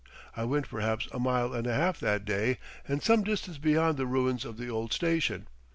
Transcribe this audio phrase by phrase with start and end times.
[0.35, 2.57] I went perhaps a mile and a half that day
[2.87, 5.45] and some distance beyond the ruins of the old station.